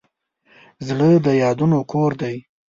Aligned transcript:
زړه 0.87 1.09
د 1.25 1.27
یادونو 1.43 1.77
کور 1.91 2.11
دی. 2.21 2.35